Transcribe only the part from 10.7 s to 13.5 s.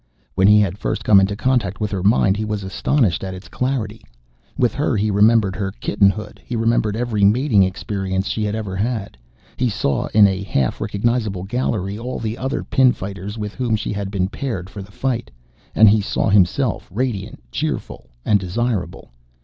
recognizable gallery all the other pinlighters